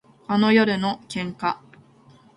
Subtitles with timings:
[0.25, 1.59] あの夜の喧嘩